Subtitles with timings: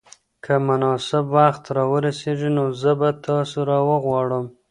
[0.43, 4.45] که مناسب وخت را ورسېږي نو زه به تاسو راوغواړم.